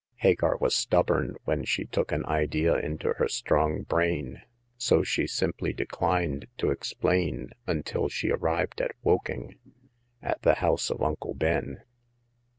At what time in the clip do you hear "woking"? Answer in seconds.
9.03-9.59